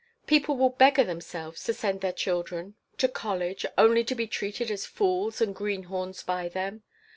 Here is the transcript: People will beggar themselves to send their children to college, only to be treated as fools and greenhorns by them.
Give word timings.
People 0.25 0.57
will 0.57 0.71
beggar 0.71 1.03
themselves 1.03 1.63
to 1.63 1.75
send 1.75 2.01
their 2.01 2.11
children 2.11 2.73
to 2.97 3.07
college, 3.07 3.67
only 3.77 4.03
to 4.05 4.15
be 4.15 4.25
treated 4.25 4.71
as 4.71 4.83
fools 4.83 5.41
and 5.41 5.53
greenhorns 5.53 6.23
by 6.23 6.49
them. 6.49 6.81